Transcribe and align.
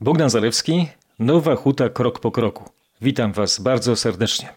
Bogdan 0.00 0.30
Zalewski, 0.30 0.88
Nowa 1.18 1.56
Huta 1.56 1.88
krok 1.88 2.20
po 2.20 2.30
kroku. 2.30 2.64
Witam 3.00 3.32
Was 3.32 3.60
bardzo 3.60 3.96
serdecznie. 3.96 4.48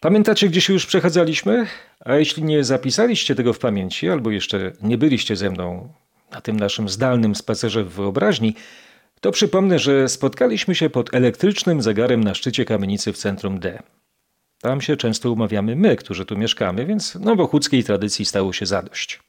Pamiętacie, 0.00 0.48
gdzie 0.48 0.60
się 0.60 0.72
już 0.72 0.86
przechadzaliśmy? 0.86 1.66
A 2.00 2.14
jeśli 2.14 2.42
nie 2.42 2.64
zapisaliście 2.64 3.34
tego 3.34 3.52
w 3.52 3.58
pamięci, 3.58 4.08
albo 4.08 4.30
jeszcze 4.30 4.72
nie 4.82 4.98
byliście 4.98 5.36
ze 5.36 5.50
mną 5.50 5.88
na 6.30 6.40
tym 6.40 6.60
naszym 6.60 6.88
zdalnym 6.88 7.34
spacerze 7.34 7.84
w 7.84 7.92
wyobraźni, 7.92 8.54
to 9.20 9.32
przypomnę, 9.32 9.78
że 9.78 10.08
spotkaliśmy 10.08 10.74
się 10.74 10.90
pod 10.90 11.14
elektrycznym 11.14 11.82
zegarem 11.82 12.24
na 12.24 12.34
szczycie 12.34 12.64
kamienicy 12.64 13.12
w 13.12 13.18
centrum 13.18 13.58
D. 13.58 13.82
Tam 14.60 14.80
się 14.80 14.96
często 14.96 15.32
umawiamy 15.32 15.76
my, 15.76 15.96
którzy 15.96 16.26
tu 16.26 16.38
mieszkamy, 16.38 16.86
więc 16.86 17.14
nowochódzkiej 17.14 17.84
tradycji 17.84 18.24
stało 18.24 18.52
się 18.52 18.66
zadość. 18.66 19.20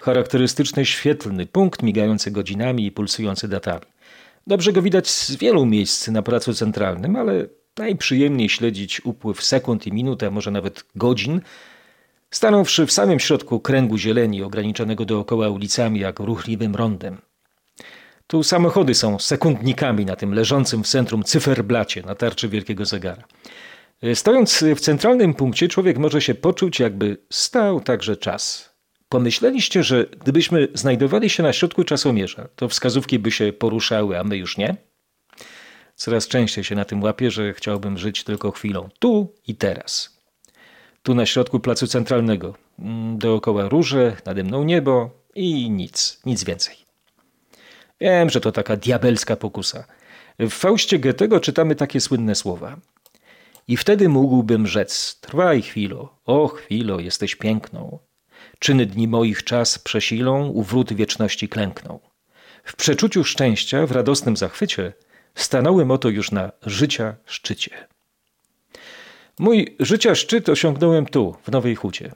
Charakterystyczny 0.00 0.86
świetlny 0.86 1.46
punkt 1.46 1.82
migający 1.82 2.30
godzinami 2.30 2.86
i 2.86 2.92
pulsujący 2.92 3.48
datami. 3.48 3.93
Dobrze 4.46 4.72
go 4.72 4.82
widać 4.82 5.10
z 5.10 5.36
wielu 5.36 5.66
miejsc 5.66 6.08
na 6.08 6.22
placu 6.22 6.54
centralnym, 6.54 7.16
ale 7.16 7.46
najprzyjemniej 7.78 8.48
śledzić 8.48 9.04
upływ 9.04 9.44
sekund 9.44 9.86
i 9.86 9.92
minut, 9.92 10.22
a 10.22 10.30
może 10.30 10.50
nawet 10.50 10.84
godzin, 10.94 11.40
stanąwszy 12.30 12.86
w 12.86 12.92
samym 12.92 13.20
środku 13.20 13.60
kręgu 13.60 13.98
zieleni 13.98 14.42
ograniczonego 14.42 15.04
dookoła 15.04 15.48
ulicami 15.48 16.00
jak 16.00 16.18
ruchliwym 16.20 16.74
rondem. 16.74 17.18
Tu 18.26 18.42
samochody 18.42 18.94
są 18.94 19.18
sekundnikami 19.18 20.04
na 20.04 20.16
tym 20.16 20.34
leżącym 20.34 20.84
w 20.84 20.88
centrum 20.88 21.22
cyferblacie 21.22 22.02
na 22.02 22.14
tarczy 22.14 22.48
wielkiego 22.48 22.84
zegara. 22.84 23.24
Stojąc 24.14 24.64
w 24.76 24.80
centralnym 24.80 25.34
punkcie, 25.34 25.68
człowiek 25.68 25.98
może 25.98 26.20
się 26.20 26.34
poczuć, 26.34 26.80
jakby 26.80 27.16
stał 27.30 27.80
także 27.80 28.16
czas. 28.16 28.73
Pomyśleliście, 29.14 29.82
że 29.82 30.06
gdybyśmy 30.20 30.68
znajdowali 30.74 31.30
się 31.30 31.42
na 31.42 31.52
środku 31.52 31.84
czasomierza, 31.84 32.48
to 32.56 32.68
wskazówki 32.68 33.18
by 33.18 33.30
się 33.30 33.52
poruszały, 33.52 34.18
a 34.18 34.24
my 34.24 34.36
już 34.36 34.56
nie? 34.56 34.76
Coraz 35.94 36.28
częściej 36.28 36.64
się 36.64 36.74
na 36.74 36.84
tym 36.84 37.02
łapię, 37.02 37.30
że 37.30 37.52
chciałbym 37.52 37.98
żyć 37.98 38.24
tylko 38.24 38.50
chwilą, 38.50 38.88
tu 38.98 39.34
i 39.46 39.54
teraz. 39.54 40.20
Tu 41.02 41.14
na 41.14 41.26
środku 41.26 41.60
placu 41.60 41.86
centralnego, 41.86 42.54
mm, 42.78 43.18
dookoła 43.18 43.68
róże, 43.68 44.16
nade 44.26 44.44
mną 44.44 44.64
niebo 44.64 45.10
i 45.34 45.70
nic, 45.70 46.20
nic 46.26 46.44
więcej. 46.44 46.76
Wiem, 48.00 48.30
że 48.30 48.40
to 48.40 48.52
taka 48.52 48.76
diabelska 48.76 49.36
pokusa. 49.36 49.84
W 50.38 50.50
Faustie 50.50 50.98
Goethego 50.98 51.40
czytamy 51.40 51.74
takie 51.74 52.00
słynne 52.00 52.34
słowa. 52.34 52.76
I 53.68 53.76
wtedy 53.76 54.08
mógłbym 54.08 54.66
rzec, 54.66 55.18
trwaj 55.20 55.62
chwilo, 55.62 56.18
o 56.24 56.48
chwilo, 56.48 57.00
jesteś 57.00 57.36
piękną. 57.36 57.98
Czyny 58.64 58.86
dni 58.86 59.08
moich 59.08 59.44
czas 59.44 59.78
przesilą, 59.78 60.48
u 60.48 60.62
wrót 60.62 60.92
wieczności 60.92 61.48
klękną. 61.48 62.00
W 62.64 62.76
przeczuciu 62.76 63.24
szczęścia, 63.24 63.86
w 63.86 63.92
radosnym 63.92 64.36
zachwycie, 64.36 64.92
stanąłem 65.34 65.90
oto 65.90 66.08
już 66.08 66.30
na 66.30 66.52
życia 66.66 67.14
szczycie. 67.26 67.70
Mój 69.38 69.76
życia 69.80 70.14
szczyt 70.14 70.48
osiągnąłem 70.48 71.06
tu, 71.06 71.36
w 71.42 71.50
Nowej 71.50 71.74
Hucie. 71.74 72.12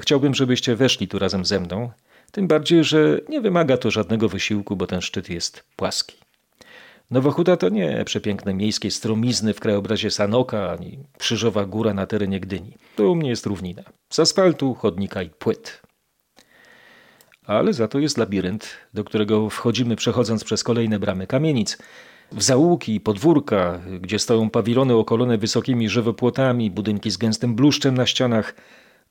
Chciałbym, 0.00 0.34
żebyście 0.34 0.76
weszli 0.76 1.08
tu 1.08 1.18
razem 1.18 1.44
ze 1.44 1.60
mną, 1.60 1.90
tym 2.32 2.48
bardziej, 2.48 2.84
że 2.84 3.20
nie 3.28 3.40
wymaga 3.40 3.76
to 3.76 3.90
żadnego 3.90 4.28
wysiłku, 4.28 4.76
bo 4.76 4.86
ten 4.86 5.00
szczyt 5.00 5.30
jest 5.30 5.64
płaski. 5.76 6.16
Nowa 7.10 7.30
Huta 7.30 7.56
to 7.56 7.68
nie 7.68 8.02
przepiękne 8.04 8.54
miejskie 8.54 8.90
stromizny 8.90 9.54
w 9.54 9.60
krajobrazie 9.60 10.10
Sanoka, 10.10 10.70
ani 10.70 10.98
krzyżowa 11.18 11.64
góra 11.64 11.94
na 11.94 12.06
terenie 12.06 12.40
Gdyni. 12.40 12.72
To 12.96 13.10
u 13.10 13.14
mnie 13.14 13.30
jest 13.30 13.46
równina. 13.46 13.82
Z 14.10 14.18
asfaltu, 14.18 14.74
chodnika 14.74 15.22
i 15.22 15.30
płyt. 15.30 15.85
Ale 17.46 17.72
za 17.72 17.88
to 17.88 17.98
jest 17.98 18.18
labirynt, 18.18 18.68
do 18.94 19.04
którego 19.04 19.50
wchodzimy 19.50 19.96
przechodząc 19.96 20.44
przez 20.44 20.64
kolejne 20.64 20.98
bramy 20.98 21.26
kamienic, 21.26 21.78
w 22.32 22.42
zaułki 22.42 22.94
i 22.94 23.00
podwórka, 23.00 23.80
gdzie 24.00 24.18
stoją 24.18 24.50
pawilony 24.50 24.94
okolone 24.94 25.38
wysokimi 25.38 25.88
żywopłotami, 25.88 26.70
budynki 26.70 27.10
z 27.10 27.16
gęstym 27.16 27.54
bluszczem 27.54 27.94
na 27.94 28.06
ścianach, 28.06 28.54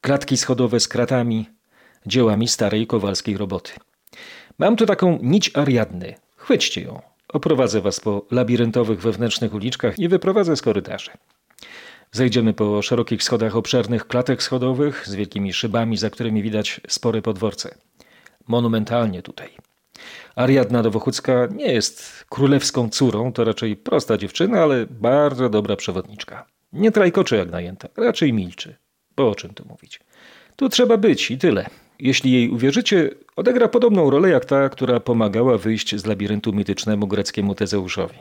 klatki 0.01 0.37
schodowe 0.37 0.79
z 0.79 0.87
kratami, 0.87 1.49
dziełami 2.05 2.47
starej 2.47 2.87
kowalskiej 2.87 3.37
roboty. 3.37 3.71
Mam 4.59 4.75
tu 4.75 4.85
taką 4.85 5.19
nić 5.21 5.51
Ariadny. 5.53 6.15
Chwyćcie 6.35 6.81
ją. 6.81 7.01
Oprowadzę 7.27 7.81
was 7.81 7.99
po 7.99 8.25
labiryntowych 8.31 9.01
wewnętrznych 9.01 9.53
uliczkach 9.53 9.99
i 9.99 10.07
wyprowadzę 10.07 10.55
z 10.55 10.61
korytarzy. 10.61 11.11
Zejdziemy 12.11 12.53
po 12.53 12.81
szerokich 12.81 13.23
schodach 13.23 13.55
obszernych 13.55 14.07
klatek 14.07 14.43
schodowych 14.43 15.07
z 15.07 15.15
wielkimi 15.15 15.53
szybami, 15.53 15.97
za 15.97 16.09
którymi 16.09 16.43
widać 16.43 16.81
spore 16.87 17.21
podworce. 17.21 17.75
Monumentalnie 18.47 19.21
tutaj. 19.21 19.49
Ariadna 20.35 20.81
Nowochódzka 20.81 21.47
nie 21.55 21.73
jest 21.73 22.25
królewską 22.29 22.89
córą, 22.89 23.33
to 23.33 23.43
raczej 23.43 23.75
prosta 23.75 24.17
dziewczyna, 24.17 24.63
ale 24.63 24.85
bardzo 24.85 25.49
dobra 25.49 25.75
przewodniczka. 25.75 26.45
Nie 26.73 26.91
trajkoczy 26.91 27.35
jak 27.35 27.51
najęta, 27.51 27.87
raczej 27.97 28.33
milczy. 28.33 28.75
Bo 29.15 29.29
o 29.29 29.35
czym 29.35 29.53
tu 29.53 29.65
mówić? 29.69 29.99
Tu 30.55 30.69
trzeba 30.69 30.97
być 30.97 31.31
i 31.31 31.37
tyle. 31.37 31.65
Jeśli 31.99 32.31
jej 32.31 32.49
uwierzycie, 32.49 33.09
odegra 33.35 33.67
podobną 33.67 34.09
rolę 34.09 34.29
jak 34.29 34.45
ta, 34.45 34.69
która 34.69 34.99
pomagała 34.99 35.57
wyjść 35.57 35.95
z 35.95 36.05
labiryntu 36.05 36.53
mitycznemu 36.53 37.07
greckiemu 37.07 37.55
Tezeuszowi. 37.55 38.17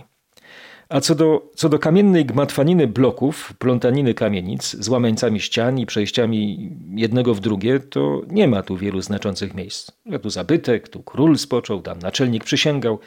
A 0.94 1.00
co 1.00 1.14
do, 1.14 1.50
co 1.54 1.68
do 1.68 1.78
kamiennej 1.78 2.24
gmatwaniny 2.26 2.86
bloków, 2.86 3.52
plątaniny 3.58 4.14
kamienic 4.14 4.76
z 4.80 4.88
łamańcami 4.88 5.40
ścian 5.40 5.78
i 5.78 5.86
przejściami 5.86 6.70
jednego 6.94 7.34
w 7.34 7.40
drugie, 7.40 7.80
to 7.80 8.22
nie 8.28 8.48
ma 8.48 8.62
tu 8.62 8.76
wielu 8.76 9.00
znaczących 9.00 9.54
miejsc. 9.54 9.90
Ja 10.06 10.18
tu 10.18 10.30
zabytek, 10.30 10.88
tu 10.88 11.02
król 11.02 11.38
spoczął, 11.38 11.82
tam 11.82 11.98
naczelnik 11.98 12.44
przysięgał. 12.44 12.98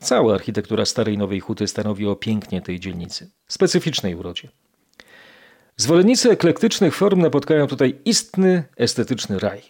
Cała 0.00 0.34
architektura 0.34 0.84
Starej 0.84 1.18
Nowej 1.18 1.40
Huty 1.40 1.66
stanowi 1.66 2.06
o 2.06 2.16
pięknie 2.16 2.62
tej 2.62 2.80
dzielnicy, 2.80 3.30
specyficznej 3.48 4.14
urodzie. 4.14 4.48
Zwolennicy 5.76 6.30
eklektycznych 6.30 6.94
form 6.94 7.20
napotkają 7.20 7.66
tutaj 7.66 7.98
istny, 8.04 8.64
estetyczny 8.76 9.38
raj. 9.38 9.62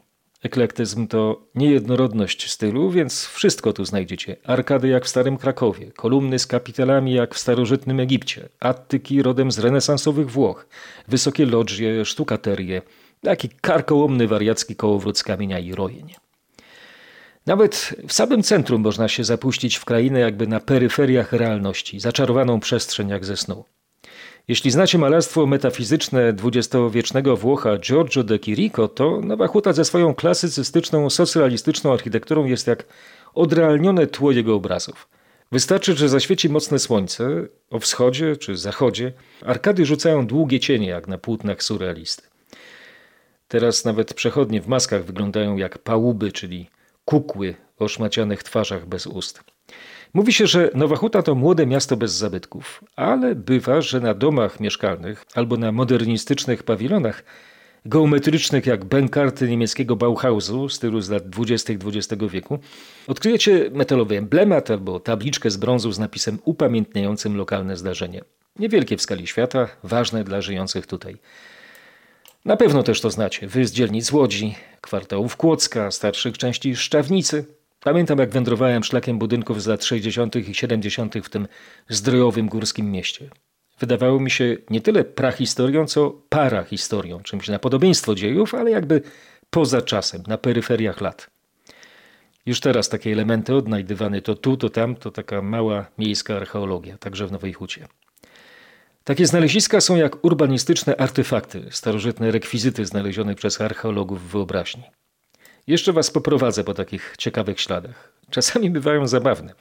Eklektyzm 0.42 1.06
to 1.06 1.42
niejednorodność 1.54 2.50
stylu, 2.50 2.90
więc 2.90 3.26
wszystko 3.26 3.72
tu 3.72 3.84
znajdziecie. 3.84 4.36
Arkady 4.44 4.88
jak 4.88 5.04
w 5.04 5.08
Starym 5.08 5.36
Krakowie, 5.36 5.92
kolumny 5.92 6.38
z 6.38 6.46
kapitelami 6.46 7.14
jak 7.14 7.34
w 7.34 7.38
starożytnym 7.38 8.00
Egipcie, 8.00 8.48
attyki 8.60 9.22
rodem 9.22 9.52
z 9.52 9.58
renesansowych 9.58 10.30
Włoch, 10.30 10.66
wysokie 11.08 11.46
lodżie, 11.46 12.04
sztukaterie, 12.04 12.82
taki 13.22 13.48
karkołomny 13.48 14.28
wariacki 14.28 14.76
kołowrót 14.76 15.18
z 15.18 15.22
kamienia 15.22 15.58
i 15.58 15.72
rojeń. 15.72 16.14
Nawet 17.46 17.94
w 18.08 18.12
samym 18.12 18.42
centrum 18.42 18.82
można 18.82 19.08
się 19.08 19.24
zapuścić 19.24 19.76
w 19.76 19.84
krainę 19.84 20.20
jakby 20.20 20.46
na 20.46 20.60
peryferiach 20.60 21.32
realności, 21.32 22.00
zaczarowaną 22.00 22.60
przestrzeń 22.60 23.08
jak 23.08 23.24
ze 23.24 23.36
snu. 23.36 23.64
Jeśli 24.48 24.70
znacie 24.70 24.98
malarstwo 24.98 25.46
metafizyczne 25.46 26.32
dwudziestowiecznego 26.32 27.36
Włocha 27.36 27.78
Giorgio 27.78 28.22
de 28.22 28.38
Chirico, 28.38 28.88
to 28.88 29.20
Nowa 29.20 29.46
Huta 29.46 29.72
ze 29.72 29.84
swoją 29.84 30.14
klasycystyczną, 30.14 31.10
socrealistyczną 31.10 31.92
architekturą 31.92 32.44
jest 32.44 32.66
jak 32.66 32.84
odrealnione 33.34 34.06
tło 34.06 34.32
jego 34.32 34.54
obrazów. 34.54 35.08
Wystarczy, 35.52 35.96
że 35.96 36.08
zaświeci 36.08 36.48
mocne 36.48 36.78
słońce, 36.78 37.46
o 37.70 37.78
wschodzie 37.78 38.36
czy 38.36 38.56
zachodzie, 38.56 39.12
arkady 39.44 39.86
rzucają 39.86 40.26
długie 40.26 40.60
cienie 40.60 40.88
jak 40.88 41.08
na 41.08 41.18
płótnach 41.18 41.62
surrealisty. 41.62 42.22
Teraz 43.48 43.84
nawet 43.84 44.14
przechodnie 44.14 44.60
w 44.60 44.68
maskach 44.68 45.04
wyglądają 45.04 45.56
jak 45.56 45.78
pałuby, 45.78 46.32
czyli 46.32 46.70
kukły 47.06 47.54
o 47.78 47.88
szmacianych 47.88 48.42
twarzach 48.42 48.86
bez 48.86 49.06
ust. 49.06 49.44
Mówi 50.14 50.32
się, 50.32 50.46
że 50.46 50.70
Nowa 50.74 50.96
Huta 50.96 51.22
to 51.22 51.34
młode 51.34 51.66
miasto 51.66 51.96
bez 51.96 52.12
zabytków, 52.12 52.84
ale 52.96 53.34
bywa, 53.34 53.80
że 53.80 54.00
na 54.00 54.14
domach 54.14 54.60
mieszkalnych 54.60 55.24
albo 55.34 55.56
na 55.56 55.72
modernistycznych 55.72 56.62
pawilonach, 56.62 57.24
geometrycznych 57.84 58.66
jak 58.66 58.84
bękarty 58.84 59.48
niemieckiego 59.48 59.96
Bauhausu 59.96 60.68
stylu 60.68 61.00
z 61.00 61.10
lat 61.10 61.28
20. 61.28 61.72
XX 61.72 62.24
wieku, 62.30 62.58
odkryjecie 63.06 63.70
metalowy 63.72 64.18
emblemat 64.18 64.70
albo 64.70 65.00
tabliczkę 65.00 65.50
z 65.50 65.56
brązu 65.56 65.92
z 65.92 65.98
napisem 65.98 66.38
upamiętniającym 66.44 67.36
lokalne 67.36 67.76
zdarzenie. 67.76 68.24
Niewielkie 68.58 68.96
w 68.96 69.02
skali 69.02 69.26
świata, 69.26 69.68
ważne 69.82 70.24
dla 70.24 70.40
żyjących 70.40 70.86
tutaj. 70.86 71.16
Na 72.46 72.56
pewno 72.56 72.82
też 72.82 73.00
to 73.00 73.10
znacie. 73.10 73.46
Wy 73.46 73.66
z 73.66 73.72
dzielnic 73.72 74.12
Łodzi, 74.12 74.54
kwartałów 74.80 75.36
Kłodzka, 75.36 75.90
starszych 75.90 76.38
części 76.38 76.76
Szczawnicy– 76.76 77.44
Pamiętam, 77.86 78.18
jak 78.18 78.30
wędrowałem 78.30 78.84
szlakiem 78.84 79.18
budynków 79.18 79.62
z 79.62 79.66
lat 79.66 79.84
60. 79.84 80.36
i 80.36 80.54
70. 80.54 81.14
w 81.22 81.28
tym 81.28 81.48
zdrojowym 81.88 82.48
górskim 82.48 82.90
mieście. 82.92 83.30
Wydawało 83.78 84.20
mi 84.20 84.30
się 84.30 84.56
nie 84.70 84.80
tyle 84.80 85.04
prahistorią, 85.04 85.86
co 85.86 86.10
parahistorią, 86.28 87.22
czymś 87.22 87.48
na 87.48 87.58
podobieństwo 87.58 88.14
dziejów, 88.14 88.54
ale 88.54 88.70
jakby 88.70 89.02
poza 89.50 89.82
czasem, 89.82 90.22
na 90.26 90.38
peryferiach 90.38 91.00
lat. 91.00 91.30
Już 92.46 92.60
teraz 92.60 92.88
takie 92.88 93.12
elementy 93.12 93.54
odnajdywane 93.54 94.22
to 94.22 94.34
tu, 94.34 94.56
to 94.56 94.70
tam, 94.70 94.96
to 94.96 95.10
taka 95.10 95.42
mała 95.42 95.86
miejska 95.98 96.36
archeologia, 96.36 96.98
także 96.98 97.26
w 97.26 97.32
Nowej 97.32 97.52
Hucie. 97.52 97.88
Takie 99.06 99.26
znaleziska 99.26 99.80
są 99.80 99.96
jak 99.96 100.24
urbanistyczne 100.24 100.96
artefakty, 100.96 101.64
starożytne 101.70 102.30
rekwizyty 102.30 102.86
znalezione 102.86 103.34
przez 103.34 103.60
archeologów 103.60 104.22
w 104.22 104.30
wyobraźni. 104.30 104.82
Jeszcze 105.66 105.92
was 105.92 106.10
poprowadzę 106.10 106.64
po 106.64 106.74
takich 106.74 107.14
ciekawych 107.18 107.60
śladach. 107.60 108.12
Czasami 108.30 108.70
bywają 108.70 109.06
zabawne. 109.06 109.54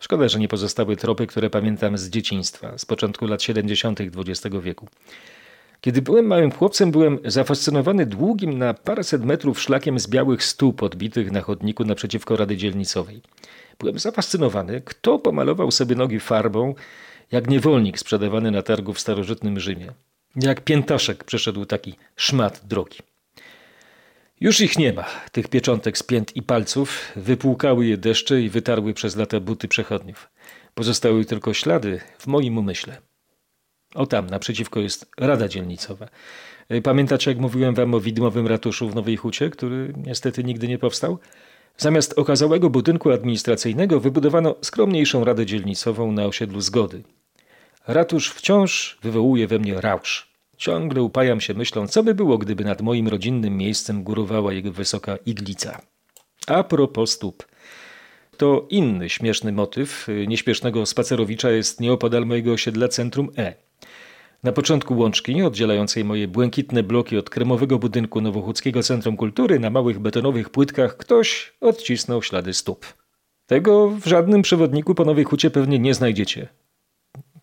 Szkoda, 0.00 0.28
że 0.28 0.38
nie 0.38 0.48
pozostały 0.48 0.96
tropy, 0.96 1.26
które 1.26 1.50
pamiętam 1.50 1.98
z 1.98 2.08
dzieciństwa, 2.08 2.78
z 2.78 2.84
początku 2.84 3.26
lat 3.26 3.42
70. 3.42 4.00
XX 4.00 4.56
wieku. 4.62 4.88
Kiedy 5.80 6.02
byłem 6.02 6.26
małym 6.26 6.50
chłopcem, 6.50 6.90
byłem 6.90 7.18
zafascynowany 7.24 8.06
długim 8.06 8.58
na 8.58 8.74
paręset 8.74 9.24
metrów 9.24 9.60
szlakiem 9.60 9.98
z 9.98 10.06
białych 10.06 10.44
stóp 10.44 10.82
odbitych 10.82 11.32
na 11.32 11.40
chodniku 11.40 11.84
naprzeciwko 11.84 12.36
Rady 12.36 12.56
Dzielnicowej. 12.56 13.22
Byłem 13.78 13.98
zafascynowany, 13.98 14.82
kto 14.84 15.18
pomalował 15.18 15.70
sobie 15.70 15.96
nogi 15.96 16.20
farbą, 16.20 16.74
jak 17.32 17.50
niewolnik 17.50 17.98
sprzedawany 17.98 18.50
na 18.50 18.62
targu 18.62 18.92
w 18.92 19.00
starożytnym 19.00 19.60
Rzymie. 19.60 19.92
Jak 20.36 20.60
piętaszek 20.60 21.24
przeszedł 21.24 21.64
taki 21.64 21.94
szmat 22.16 22.60
drogi. 22.64 22.98
Już 24.40 24.60
ich 24.60 24.78
nie 24.78 24.92
ma, 24.92 25.04
tych 25.32 25.48
pieczątek 25.48 25.98
z 25.98 26.02
pięt 26.02 26.36
i 26.36 26.42
palców. 26.42 27.12
Wypłukały 27.16 27.86
je 27.86 27.96
deszcze 27.96 28.42
i 28.42 28.48
wytarły 28.48 28.94
przez 28.94 29.16
lata 29.16 29.40
buty 29.40 29.68
przechodniów. 29.68 30.28
Pozostały 30.74 31.24
tylko 31.24 31.54
ślady 31.54 32.00
w 32.18 32.26
moim 32.26 32.58
umyśle. 32.58 32.98
O 33.94 34.06
tam, 34.06 34.30
naprzeciwko 34.30 34.80
jest 34.80 35.10
Rada 35.18 35.48
Dzielnicowa. 35.48 36.08
Pamiętacie, 36.82 37.30
jak 37.30 37.40
mówiłem 37.40 37.74
wam 37.74 37.94
o 37.94 38.00
widmowym 38.00 38.46
ratuszu 38.46 38.88
w 38.88 38.94
Nowej 38.94 39.16
Hucie, 39.16 39.50
który 39.50 39.92
niestety 39.96 40.44
nigdy 40.44 40.68
nie 40.68 40.78
powstał? 40.78 41.18
Zamiast 41.78 42.18
okazałego 42.18 42.70
budynku 42.70 43.10
administracyjnego 43.10 44.00
wybudowano 44.00 44.54
skromniejszą 44.62 45.24
Radę 45.24 45.46
Dzielnicową 45.46 46.12
na 46.12 46.24
osiedlu 46.24 46.60
Zgody. 46.60 47.02
Ratusz 47.86 48.30
wciąż 48.30 48.98
wywołuje 49.02 49.46
we 49.46 49.58
mnie 49.58 49.80
rausz. 49.80 50.32
Ciągle 50.56 51.02
upajam 51.02 51.40
się 51.40 51.54
myślą, 51.54 51.86
co 51.86 52.02
by 52.02 52.14
było, 52.14 52.38
gdyby 52.38 52.64
nad 52.64 52.82
moim 52.82 53.08
rodzinnym 53.08 53.56
miejscem 53.56 54.02
górowała 54.02 54.52
jego 54.52 54.72
wysoka 54.72 55.16
iglica. 55.16 55.82
A 56.46 56.64
propos 56.64 57.10
stóp. 57.10 57.46
To 58.36 58.66
inny 58.70 59.08
śmieszny 59.08 59.52
motyw 59.52 60.06
nieśpiesznego 60.26 60.86
spacerowicza 60.86 61.50
jest 61.50 61.80
nieopodal 61.80 62.26
mojego 62.26 62.52
osiedla 62.52 62.88
centrum 62.88 63.30
E. 63.38 63.65
Na 64.46 64.52
początku 64.52 64.98
łączki, 64.98 65.42
oddzielającej 65.42 66.04
moje 66.04 66.28
błękitne 66.28 66.82
bloki 66.82 67.18
od 67.18 67.30
kremowego 67.30 67.78
budynku 67.78 68.20
Nowochódzkiego 68.20 68.82
Centrum 68.82 69.16
Kultury, 69.16 69.60
na 69.60 69.70
małych 69.70 69.98
betonowych 69.98 70.50
płytkach 70.50 70.96
ktoś 70.96 71.52
odcisnął 71.60 72.22
ślady 72.22 72.54
stóp. 72.54 72.94
Tego 73.46 73.88
w 73.88 74.06
żadnym 74.06 74.42
przewodniku 74.42 74.94
po 74.94 75.04
Nowej 75.04 75.24
Hucie 75.24 75.50
pewnie 75.50 75.78
nie 75.78 75.94
znajdziecie. 75.94 76.48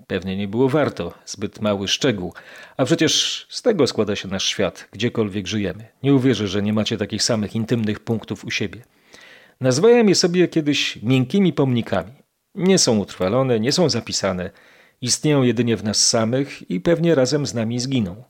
Pewnie 0.07 0.37
nie 0.37 0.47
było 0.47 0.69
warto, 0.69 1.13
zbyt 1.25 1.61
mały 1.61 1.87
szczegół. 1.87 2.33
A 2.77 2.85
przecież 2.85 3.45
z 3.49 3.61
tego 3.61 3.87
składa 3.87 4.15
się 4.15 4.27
nasz 4.27 4.45
świat, 4.45 4.87
gdziekolwiek 4.91 5.47
żyjemy. 5.47 5.87
Nie 6.03 6.13
uwierzę, 6.13 6.47
że 6.47 6.61
nie 6.61 6.73
macie 6.73 6.97
takich 6.97 7.23
samych 7.23 7.55
intymnych 7.55 7.99
punktów 7.99 8.45
u 8.45 8.51
siebie. 8.51 8.81
Nazwałem 9.61 10.09
je 10.09 10.15
sobie 10.15 10.47
kiedyś 10.47 10.99
miękkimi 11.01 11.53
pomnikami. 11.53 12.13
Nie 12.55 12.77
są 12.77 12.97
utrwalone, 12.97 13.59
nie 13.59 13.71
są 13.71 13.89
zapisane. 13.89 14.51
Istnieją 15.03 15.43
jedynie 15.43 15.77
w 15.77 15.83
nas 15.83 16.09
samych 16.09 16.69
i 16.71 16.81
pewnie 16.81 17.15
razem 17.15 17.45
z 17.45 17.53
nami 17.53 17.79
zginą. 17.79 18.23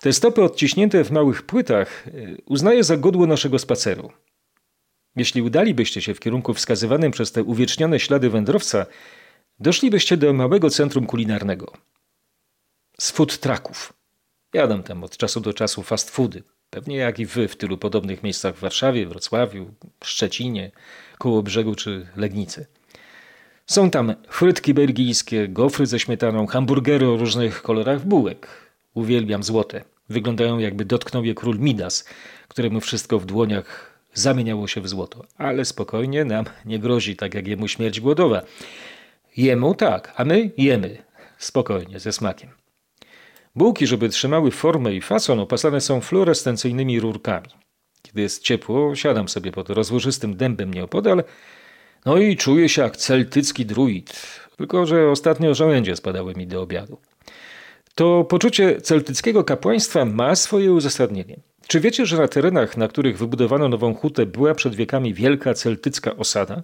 Te 0.00 0.12
stopy 0.12 0.42
odciśnięte 0.42 1.04
w 1.04 1.10
małych 1.10 1.42
płytach 1.42 2.06
y, 2.06 2.36
uznaję 2.46 2.84
za 2.84 2.96
godło 2.96 3.26
naszego 3.26 3.58
spaceru. 3.58 4.12
Jeśli 5.16 5.42
udalibyście 5.42 6.02
się 6.02 6.14
w 6.14 6.20
kierunku 6.20 6.54
wskazywanym 6.54 7.12
przez 7.12 7.32
te 7.32 7.42
uwiecznione 7.42 8.00
ślady 8.00 8.30
wędrowca, 8.30 8.86
doszlibyście 9.60 10.16
do 10.16 10.32
małego 10.32 10.70
centrum 10.70 11.06
kulinarnego. 11.06 11.72
Z 12.98 13.10
food 13.10 13.38
trucków. 13.38 13.92
Jadam 14.52 14.82
tam 14.82 15.04
od 15.04 15.16
czasu 15.16 15.40
do 15.40 15.52
czasu 15.54 15.82
fast 15.82 16.10
foody. 16.10 16.42
Pewnie 16.70 16.96
jak 16.96 17.18
i 17.18 17.26
wy 17.26 17.48
w 17.48 17.56
tylu 17.56 17.78
podobnych 17.78 18.22
miejscach 18.22 18.56
w 18.56 18.60
Warszawie, 18.60 19.06
Wrocławiu, 19.06 19.74
Szczecinie, 20.04 20.70
Kołobrzegu 21.18 21.74
czy 21.74 22.06
Legnicy. 22.16 22.66
Są 23.72 23.90
tam 23.90 24.14
frytki 24.28 24.74
belgijskie, 24.74 25.48
gofry 25.48 25.86
ze 25.86 25.98
śmietaną, 25.98 26.46
hamburgery 26.46 27.08
o 27.08 27.16
różnych 27.16 27.62
kolorach 27.62 28.06
bułek. 28.06 28.48
Uwielbiam 28.94 29.42
złote. 29.42 29.84
Wyglądają 30.08 30.58
jakby 30.58 30.84
dotknął 30.84 31.24
je 31.24 31.34
król 31.34 31.58
Midas, 31.58 32.04
któremu 32.48 32.80
wszystko 32.80 33.18
w 33.18 33.26
dłoniach 33.26 33.98
zamieniało 34.14 34.68
się 34.68 34.80
w 34.80 34.88
złoto. 34.88 35.24
Ale 35.38 35.64
spokojnie, 35.64 36.24
nam 36.24 36.44
nie 36.64 36.78
grozi, 36.78 37.16
tak 37.16 37.34
jak 37.34 37.46
jemu 37.46 37.68
śmierć 37.68 38.00
głodowa. 38.00 38.42
Jemu 39.36 39.74
tak, 39.74 40.12
a 40.16 40.24
my 40.24 40.50
jemy. 40.56 41.02
Spokojnie, 41.38 42.00
ze 42.00 42.12
smakiem. 42.12 42.50
Bułki, 43.54 43.86
żeby 43.86 44.08
trzymały 44.08 44.50
formę 44.50 44.94
i 44.94 45.00
fason, 45.00 45.40
opasane 45.40 45.80
są 45.80 46.00
fluorescencyjnymi 46.00 47.00
rurkami. 47.00 47.48
Kiedy 48.02 48.20
jest 48.20 48.42
ciepło, 48.42 48.94
siadam 48.94 49.28
sobie 49.28 49.52
pod 49.52 49.70
rozłożystym 49.70 50.36
dębem 50.36 50.74
nieopodal, 50.74 51.24
no 52.06 52.18
i 52.18 52.36
czuję 52.36 52.68
się 52.68 52.82
jak 52.82 52.96
celtycki 52.96 53.66
druid, 53.66 54.12
tylko 54.56 54.86
że 54.86 55.08
ostatnio 55.08 55.54
żołędzie 55.54 55.96
spadały 55.96 56.34
mi 56.34 56.46
do 56.46 56.62
obiadu. 56.62 56.98
To 57.94 58.24
poczucie 58.24 58.80
celtyckiego 58.80 59.44
kapłaństwa 59.44 60.04
ma 60.04 60.34
swoje 60.34 60.72
uzasadnienie. 60.72 61.40
Czy 61.66 61.80
wiecie, 61.80 62.06
że 62.06 62.16
na 62.16 62.28
terenach, 62.28 62.76
na 62.76 62.88
których 62.88 63.18
wybudowano 63.18 63.68
nową 63.68 63.94
hutę, 63.94 64.26
była 64.26 64.54
przed 64.54 64.74
wiekami 64.74 65.14
wielka 65.14 65.54
celtycka 65.54 66.16
osada? 66.16 66.62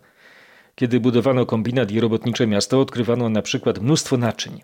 Kiedy 0.74 1.00
budowano 1.00 1.46
kombinat 1.46 1.90
i 1.90 2.00
robotnicze 2.00 2.46
miasto, 2.46 2.80
odkrywano 2.80 3.28
na 3.28 3.42
przykład 3.42 3.78
mnóstwo 3.78 4.16
naczyń. 4.16 4.60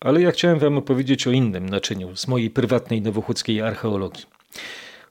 Ale 0.00 0.22
ja 0.22 0.30
chciałem 0.30 0.58
wam 0.58 0.78
opowiedzieć 0.78 1.26
o 1.26 1.30
innym 1.30 1.68
naczyniu 1.68 2.16
z 2.16 2.28
mojej 2.28 2.50
prywatnej 2.50 3.02
nowochódzkiej 3.02 3.62
archeologii. 3.62 4.24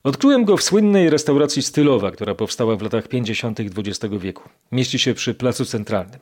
Odkryłem 0.04 0.46
go 0.46 0.58
w 0.58 0.64
słynnej 0.64 1.10
restauracji 1.10 1.62
Stylowa, 1.62 2.12
która 2.12 2.36
powstała 2.36 2.76
w 2.76 2.82
latach 2.82 3.08
50. 3.08 3.60
XX 3.60 4.16
wieku. 4.20 4.50
Mieści 4.72 5.00
się 5.00 5.14
przy 5.14 5.34
Placu 5.34 5.66
Centralnym. 5.66 6.20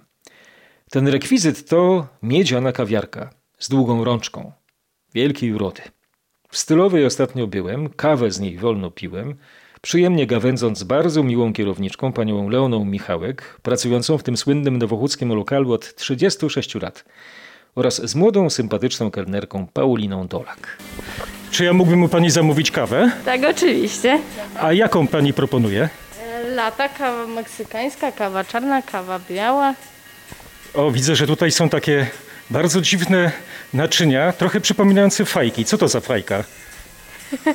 Ten 0.92 1.08
rekwizyt 1.08 1.70
to 1.70 2.08
miedziana 2.24 2.72
kawiarka 2.72 3.30
z 3.60 3.70
długą 3.70 4.04
rączką. 4.04 4.52
Wielkiej 5.14 5.54
urody. 5.54 5.82
W 6.50 6.58
Stylowej 6.58 7.06
ostatnio 7.06 7.48
byłem, 7.48 7.90
kawę 7.90 8.32
z 8.32 8.40
niej 8.40 8.58
wolno 8.58 8.92
piłem, 8.92 9.36
przyjemnie 9.82 10.28
gawędząc 10.28 10.80
z 10.80 10.84
bardzo 10.84 11.24
miłą 11.24 11.54
kierowniczką, 11.54 12.14
panią 12.14 12.50
Leoną 12.50 12.86
Michałek, 12.86 13.60
pracującą 13.62 14.18
w 14.18 14.24
tym 14.24 14.38
słynnym 14.38 14.78
nowochódzkim 14.78 15.30
lokalu 15.34 15.74
od 15.74 15.96
36 15.96 16.76
lat 16.76 17.06
oraz 17.76 18.10
z 18.10 18.16
młodą, 18.16 18.50
sympatyczną 18.50 19.12
kelnerką 19.12 19.68
Pauliną 19.68 20.28
Dolak. 20.28 20.78
Czy 21.52 21.64
ja 21.64 21.74
mógłbym 21.74 22.04
u 22.04 22.10
pani 22.10 22.30
zamówić 22.30 22.72
kawę? 22.72 23.12
Tak, 23.26 23.42
oczywiście. 23.50 24.20
A 24.62 24.74
jaką 24.74 25.08
pani 25.08 25.34
proponuje? 25.34 25.90
E, 26.24 26.44
Lata, 26.50 26.90
kawa 26.90 27.28
meksykańska, 27.28 28.12
kawa 28.12 28.44
czarna, 28.44 28.82
kawa 28.82 29.20
biała. 29.30 29.74
O, 30.74 30.92
widzę, 30.92 31.16
że 31.16 31.28
tutaj 31.28 31.52
są 31.52 31.70
takie 31.70 32.08
bardzo 32.50 32.82
dziwne 32.82 33.32
naczynia, 33.74 34.32
trochę 34.34 34.62
przypominające 34.62 35.26
fajki. 35.26 35.66
Co 35.66 35.78
to 35.78 35.88
za 35.88 36.00
fajka? 36.00 36.44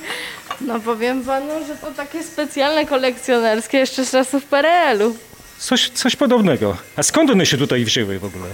No 0.60 0.80
powiem 0.80 1.24
panu, 1.24 1.66
że 1.66 1.76
to 1.76 1.90
takie 1.90 2.22
specjalne 2.22 2.86
kolekcjonerskie 2.86 3.78
jeszcze 3.78 4.04
z 4.04 4.10
czasów 4.10 4.44
PRL-u. 4.44 5.16
Coś, 5.58 5.90
coś 5.90 6.16
podobnego. 6.16 6.76
A 6.96 7.02
skąd 7.02 7.30
one 7.30 7.46
się 7.46 7.56
tutaj 7.58 7.84
wzięły 7.84 8.18
w 8.18 8.24
ogóle? 8.24 8.44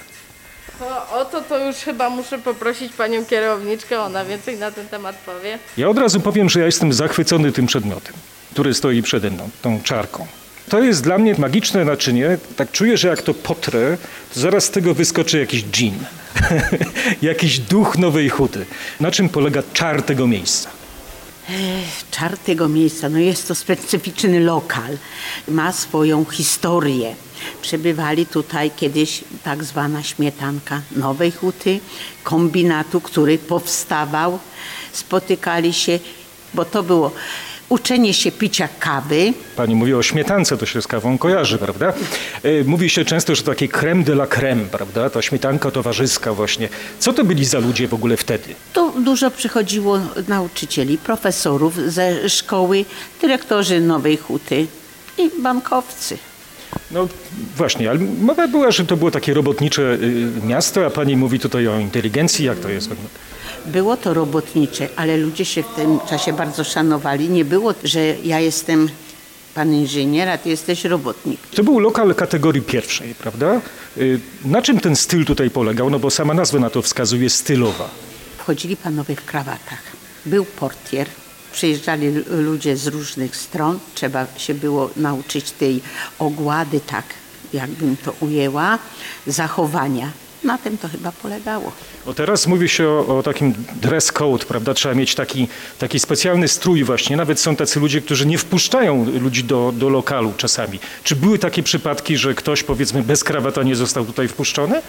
O 1.12 1.24
to 1.24 1.40
to 1.40 1.66
już 1.66 1.76
chyba 1.76 2.10
muszę 2.10 2.38
poprosić 2.38 2.92
panią 2.92 3.24
kierowniczkę, 3.24 4.00
ona 4.00 4.24
więcej 4.24 4.58
na 4.58 4.70
ten 4.70 4.88
temat 4.88 5.16
powie. 5.16 5.58
Ja 5.76 5.88
od 5.88 5.98
razu 5.98 6.20
powiem, 6.20 6.50
że 6.50 6.60
ja 6.60 6.66
jestem 6.66 6.92
zachwycony 6.92 7.52
tym 7.52 7.66
przedmiotem, 7.66 8.14
który 8.52 8.74
stoi 8.74 9.02
przede 9.02 9.30
mną, 9.30 9.48
tą 9.62 9.80
czarką. 9.82 10.26
To 10.68 10.82
jest 10.82 11.02
dla 11.02 11.18
mnie 11.18 11.34
magiczne 11.38 11.84
naczynie. 11.84 12.38
Tak 12.56 12.72
czuję, 12.72 12.96
że 12.96 13.08
jak 13.08 13.22
to 13.22 13.34
potrę, 13.34 13.96
to 14.34 14.40
zaraz 14.40 14.64
z 14.64 14.70
tego 14.70 14.94
wyskoczy 14.94 15.38
jakiś 15.38 15.64
dżin. 15.64 15.94
jakiś 17.22 17.58
duch 17.58 17.98
nowej 17.98 18.28
huty. 18.28 18.66
Na 19.00 19.10
czym 19.10 19.28
polega 19.28 19.62
czar 19.72 20.02
tego 20.02 20.26
miejsca? 20.26 20.70
Czar 22.10 22.38
tego 22.38 22.68
miejsca, 22.68 23.08
no 23.08 23.18
jest 23.18 23.48
to 23.48 23.54
specyficzny 23.54 24.40
lokal, 24.40 24.98
ma 25.48 25.72
swoją 25.72 26.24
historię. 26.24 27.14
Przebywali 27.62 28.26
tutaj 28.26 28.70
kiedyś 28.76 29.24
tak 29.44 29.64
zwana 29.64 30.02
śmietanka 30.02 30.80
Nowej 30.96 31.32
Huty, 31.32 31.80
kombinatu, 32.22 33.00
który 33.00 33.38
powstawał. 33.38 34.38
Spotykali 34.92 35.72
się, 35.72 35.98
bo 36.54 36.64
to 36.64 36.82
było 36.82 37.12
uczenie 37.70 38.14
się 38.14 38.32
picia 38.32 38.68
kawy. 38.80 39.32
Pani 39.56 39.74
mówi 39.74 39.94
o 39.94 40.02
śmietance, 40.02 40.56
to 40.56 40.66
się 40.66 40.82
z 40.82 40.86
kawą 40.86 41.18
kojarzy, 41.18 41.58
prawda? 41.58 41.92
E, 42.42 42.64
Mówi 42.64 42.90
się 42.90 43.04
często, 43.04 43.34
że 43.34 43.42
takie 43.42 43.68
creme 43.68 44.04
de 44.04 44.12
la 44.12 44.26
creme, 44.26 44.64
prawda? 44.64 45.10
Ta 45.10 45.22
śmietanka 45.22 45.70
towarzyska 45.70 46.32
właśnie. 46.34 46.68
Co 46.98 47.12
to 47.12 47.24
byli 47.24 47.44
za 47.44 47.58
ludzie 47.58 47.88
w 47.88 47.94
ogóle 47.94 48.16
wtedy? 48.16 48.54
Tu 48.72 49.00
dużo 49.00 49.30
przychodziło 49.30 49.98
nauczycieli, 50.28 50.98
profesorów 50.98 51.76
ze 51.76 52.28
szkoły, 52.28 52.84
dyrektorzy 53.20 53.80
Nowej 53.80 54.16
Huty 54.16 54.66
i 55.18 55.30
bankowcy. 55.42 56.18
No 56.90 57.08
właśnie, 57.56 57.90
ale 57.90 57.98
mowa 58.22 58.48
była, 58.48 58.70
że 58.70 58.84
to 58.86 58.96
było 58.96 59.10
takie 59.10 59.34
robotnicze 59.34 59.82
y, 59.82 60.46
miasto, 60.46 60.86
a 60.86 60.90
pani 60.90 61.16
mówi 61.16 61.40
tutaj 61.40 61.68
o 61.68 61.78
inteligencji, 61.78 62.44
jak 62.44 62.58
to 62.58 62.68
jest? 62.68 62.90
Było 63.66 63.96
to 63.96 64.14
robotnicze, 64.14 64.88
ale 64.96 65.16
ludzie 65.16 65.44
się 65.44 65.62
w 65.62 65.74
tym 65.76 65.98
czasie 66.10 66.32
bardzo 66.32 66.64
szanowali. 66.64 67.28
Nie 67.30 67.44
było, 67.44 67.74
że 67.84 68.00
ja 68.24 68.40
jestem 68.40 68.88
pan 69.54 69.74
inżynier, 69.74 70.28
a 70.28 70.38
ty 70.38 70.48
jesteś 70.48 70.84
robotnik. 70.84 71.40
To 71.54 71.64
był 71.64 71.78
lokal 71.78 72.14
kategorii 72.14 72.62
pierwszej, 72.62 73.14
prawda? 73.14 73.60
Y, 73.98 74.20
Na 74.44 74.62
czym 74.62 74.80
ten 74.80 74.96
styl 74.96 75.24
tutaj 75.24 75.50
polegał? 75.50 75.90
No 75.90 75.98
bo 75.98 76.10
sama 76.10 76.34
nazwa 76.34 76.58
na 76.58 76.70
to 76.70 76.82
wskazuje 76.82 77.30
stylowa. 77.30 77.88
Wchodzili 78.38 78.76
panowie 78.76 79.16
w 79.16 79.24
krawatach. 79.24 79.82
Był 80.26 80.44
portier. 80.44 81.06
Przyjeżdżali 81.52 82.10
ludzie 82.30 82.76
z 82.76 82.86
różnych 82.86 83.36
stron. 83.36 83.78
Trzeba 83.94 84.26
się 84.36 84.54
było 84.54 84.90
nauczyć 84.96 85.50
tej 85.50 85.80
ogłady, 86.18 86.80
tak 86.80 87.04
jakbym 87.52 87.96
to 87.96 88.14
ujęła, 88.20 88.78
zachowania. 89.26 90.10
Na 90.44 90.58
tym 90.58 90.78
to 90.78 90.88
chyba 90.88 91.12
polegało. 91.12 91.72
O 92.06 92.14
teraz 92.14 92.46
mówi 92.46 92.68
się 92.68 92.88
o, 92.88 93.18
o 93.18 93.22
takim 93.22 93.54
dress 93.82 94.12
code, 94.12 94.44
prawda? 94.44 94.74
Trzeba 94.74 94.94
mieć 94.94 95.14
taki, 95.14 95.48
taki 95.78 96.00
specjalny 96.00 96.48
strój 96.48 96.84
właśnie. 96.84 97.16
Nawet 97.16 97.40
są 97.40 97.56
tacy 97.56 97.80
ludzie, 97.80 98.00
którzy 98.00 98.26
nie 98.26 98.38
wpuszczają 98.38 99.04
ludzi 99.04 99.44
do, 99.44 99.72
do 99.76 99.88
lokalu 99.88 100.32
czasami. 100.36 100.78
Czy 101.04 101.16
były 101.16 101.38
takie 101.38 101.62
przypadki, 101.62 102.16
że 102.16 102.34
ktoś 102.34 102.62
powiedzmy 102.62 103.02
bez 103.02 103.24
krawata 103.24 103.62
nie 103.62 103.76
został 103.76 104.04
tutaj 104.04 104.28
wpuszczony? 104.28 104.82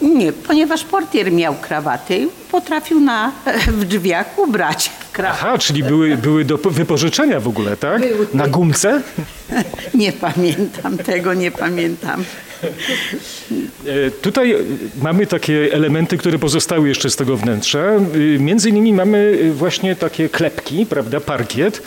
Nie, 0.00 0.32
ponieważ 0.32 0.84
portier 0.84 1.32
miał 1.32 1.54
krawaty, 1.54 2.28
potrafił 2.50 3.00
na, 3.00 3.32
w 3.78 3.84
drzwiach 3.84 4.38
ubrać 4.38 4.90
krawat. 5.14 5.38
Aha, 5.40 5.58
czyli 5.58 5.82
były, 5.82 6.16
były 6.16 6.44
do 6.44 6.56
wypożyczenia 6.58 7.40
w 7.40 7.48
ogóle, 7.48 7.76
tak? 7.76 8.00
Były. 8.00 8.26
Na 8.34 8.48
gumce? 8.48 9.02
Nie 9.94 10.12
pamiętam 10.12 10.98
tego, 10.98 11.34
nie 11.34 11.50
pamiętam. 11.50 12.24
E, 13.86 14.10
Tutaj 14.10 14.54
mamy 15.02 15.26
takie 15.26 15.68
elementy, 15.72 16.18
które 16.18 16.38
pozostały 16.38 16.88
jeszcze 16.88 17.10
z 17.10 17.16
tego 17.16 17.36
wnętrza. 17.36 17.78
E, 17.78 18.38
Między 18.38 18.68
innymi 18.68 18.92
mamy 18.92 19.38
e, 19.42 19.52
właśnie 19.52 19.96
takie 19.96 20.28
klepki, 20.28 20.86
prawda, 20.86 21.20
parkiet. 21.20 21.82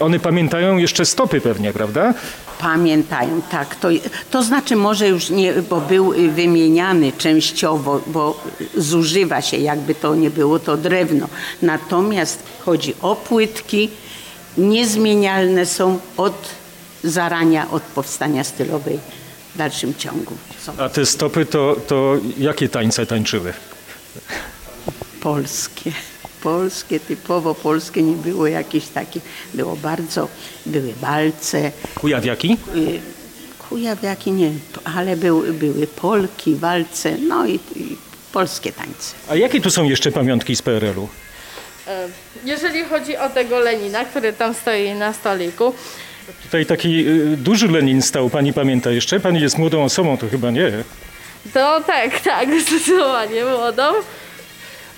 One 0.00 0.20
pamiętają 0.20 0.76
jeszcze 0.76 1.04
stopy 1.06 1.40
pewnie, 1.40 1.72
prawda? 1.72 2.14
Pamiętają, 2.60 3.42
tak. 3.50 3.74
To, 3.74 3.88
to 4.30 4.42
znaczy 4.42 4.76
może 4.76 5.08
już 5.08 5.30
nie, 5.30 5.52
bo 5.70 5.80
był 5.80 6.12
y, 6.12 6.30
wymieniany 6.30 7.12
częściowo, 7.18 8.00
bo 8.06 8.44
zużywa 8.76 9.42
się, 9.42 9.56
jakby 9.56 9.94
to 9.94 10.14
nie 10.14 10.30
było, 10.30 10.58
to 10.58 10.76
drewno. 10.76 11.28
Natomiast 11.62 12.38
chodzi 12.64 12.94
o 13.02 13.16
płytki, 13.16 13.88
niezmienialne 14.58 15.66
są 15.66 15.98
od 16.16 16.48
zarania, 17.04 17.70
od 17.70 17.82
powstania 17.82 18.44
stylowej 18.44 18.98
w 19.54 19.58
dalszym 19.58 19.94
ciągu. 19.94 20.36
Są 20.62 20.72
A 20.78 20.88
te 20.88 21.06
stopy 21.06 21.46
to, 21.46 21.76
to 21.86 22.16
jakie 22.38 22.68
tańce 22.68 23.06
tańczyły? 23.06 23.52
polskie. 25.20 25.92
Polskie, 26.42 27.00
typowo 27.00 27.54
polskie, 27.54 28.02
nie 28.02 28.16
było 28.16 28.46
jakieś 28.46 28.86
takie, 28.88 29.20
było 29.54 29.76
bardzo, 29.76 30.28
były 30.66 30.92
walce, 31.00 31.72
Kujawiaki? 32.00 32.56
y, 32.76 33.00
kujawiaki 33.68 34.32
nie, 34.32 34.50
ale 34.96 35.16
był, 35.16 35.42
były 35.52 35.86
polki, 35.86 36.54
walce, 36.54 37.16
no 37.18 37.46
i, 37.46 37.54
i 37.76 37.96
polskie 38.32 38.72
tańce. 38.72 39.14
A 39.28 39.36
jakie 39.36 39.60
tu 39.60 39.70
są 39.70 39.84
jeszcze 39.84 40.12
pamiątki 40.12 40.56
z 40.56 40.62
PRL-u? 40.62 41.08
E, 41.86 42.08
Jeżeli 42.44 42.84
chodzi 42.84 43.16
o 43.16 43.28
tego 43.30 43.58
Lenina, 43.58 44.04
który 44.04 44.32
tam 44.32 44.54
stoi 44.54 44.94
na 44.94 45.12
stoliku, 45.12 45.74
Tutaj 46.42 46.66
taki 46.66 47.06
y, 47.08 47.36
duży 47.36 47.68
Lenin 47.68 48.02
stał, 48.02 48.30
pani 48.30 48.52
pamięta 48.52 48.90
jeszcze? 48.90 49.20
Pani 49.20 49.40
jest 49.40 49.58
młodą 49.58 49.84
osobą, 49.84 50.16
to 50.16 50.28
chyba 50.28 50.50
nie. 50.50 50.72
to 51.54 51.80
tak, 51.86 52.20
tak, 52.20 52.48
zdecydowanie 52.68 53.44
młodą. 53.44 53.82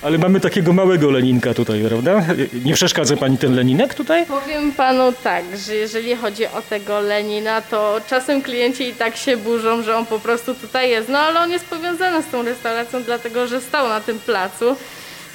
Ale 0.01 0.17
mamy 0.17 0.39
takiego 0.39 0.73
małego 0.73 1.11
Leninka 1.11 1.53
tutaj, 1.53 1.83
prawda? 1.87 2.25
Nie 2.65 2.73
przeszkadza 2.73 3.17
pani 3.17 3.37
ten 3.37 3.55
Leninek 3.55 3.93
tutaj? 3.93 4.25
Powiem 4.25 4.71
panu 4.71 5.13
tak, 5.23 5.43
że 5.57 5.75
jeżeli 5.75 6.15
chodzi 6.15 6.45
o 6.47 6.61
tego 6.69 6.99
Lenina, 6.99 7.61
to 7.61 8.01
czasem 8.09 8.41
klienci 8.41 8.83
i 8.83 8.93
tak 8.93 9.15
się 9.15 9.37
burzą, 9.37 9.83
że 9.83 9.97
on 9.97 10.05
po 10.05 10.19
prostu 10.19 10.55
tutaj 10.55 10.89
jest. 10.89 11.09
No 11.09 11.19
ale 11.19 11.39
on 11.39 11.51
jest 11.51 11.65
powiązany 11.65 12.23
z 12.23 12.27
tą 12.27 12.43
restauracją, 12.43 13.03
dlatego 13.03 13.47
że 13.47 13.61
stał 13.61 13.87
na 13.89 14.01
tym 14.01 14.19
placu. 14.19 14.75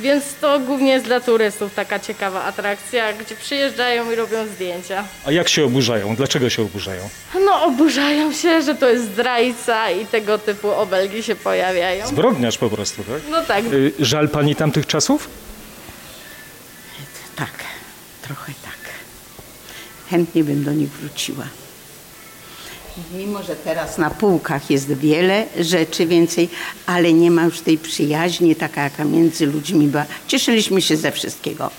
Więc 0.01 0.25
to 0.41 0.61
głównie 0.61 0.91
jest 0.93 1.05
dla 1.05 1.21
turystów 1.21 1.75
taka 1.75 1.99
ciekawa 1.99 2.45
atrakcja, 2.45 3.13
gdzie 3.13 3.37
przyjeżdżają 3.37 4.11
i 4.11 4.15
robią 4.15 4.47
zdjęcia. 4.47 5.05
A 5.25 5.33
jak 5.33 5.49
się 5.49 5.65
oburzają? 5.65 6.17
Dlaczego 6.17 6.51
się 6.51 6.63
oburzają? 6.63 7.09
No 7.47 7.63
oburzają 7.65 8.33
się, 8.33 8.63
że 8.63 8.75
to 8.75 8.89
jest 8.89 9.05
zdrajca 9.05 9.91
i 9.91 10.07
tego 10.07 10.39
typu 10.39 10.71
obelgi 10.71 11.23
się 11.23 11.37
pojawiają. 11.37 12.07
Zbrodniarz 12.07 12.59
po 12.59 12.71
prostu, 12.71 13.03
tak? 13.05 13.23
No 13.31 13.43
tak, 13.43 13.65
Y, 13.65 13.93
Żal 13.99 14.29
pani 14.29 14.57
tamtych 14.57 14.87
czasów? 14.87 15.29
Tak, 17.37 17.51
trochę 18.23 18.53
tak. 18.65 18.91
Chętnie 20.11 20.45
bym 20.45 20.65
do 20.65 20.73
nich 20.73 20.89
wróciła. 20.91 21.45
Mimo, 23.15 23.43
że 23.43 23.57
teraz 23.57 23.99
na 23.99 24.11
półkach 24.11 24.71
jest 24.71 24.93
wiele 24.93 25.47
rzeczy 25.61 26.07
więcej, 26.07 26.49
ale 26.87 27.13
nie 27.13 27.31
ma 27.31 27.45
już 27.45 27.61
tej 27.61 27.79
przyjaźni, 27.79 28.57
taka 28.57 28.83
jaka 28.83 29.05
między 29.05 29.47
ludźmi 29.47 29.87
była. 29.87 30.05
Cieszyliśmy 30.27 30.83
się 30.83 30.97
ze 30.97 31.13
wszystkiego. 31.13 31.71